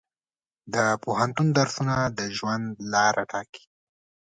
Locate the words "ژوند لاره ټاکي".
2.37-3.63